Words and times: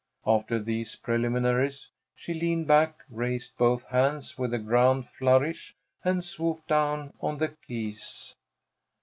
After 0.25 0.57
these 0.57 0.95
preliminaries 0.95 1.91
she 2.15 2.33
leaned 2.33 2.65
back, 2.65 3.03
raised 3.07 3.55
both 3.55 3.85
hands 3.89 4.35
with 4.35 4.51
a 4.51 4.57
grand 4.57 5.07
flourish, 5.07 5.75
and 6.03 6.25
swooped 6.25 6.67
down 6.67 7.13
on 7.21 7.37
the 7.37 7.49
keys. 7.49 8.35